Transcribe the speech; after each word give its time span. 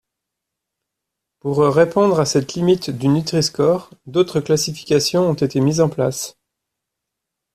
Pour 1.41 1.59
répondre 1.59 2.19
à 2.19 2.25
cette 2.25 2.55
limite 2.55 2.89
du 2.89 3.07
Nutri-Score, 3.07 3.91
d'autres 4.07 4.39
classifications 4.39 5.29
ont 5.29 5.35
été 5.35 5.59
mises 5.59 5.79
en 5.79 5.89
place. 5.89 6.39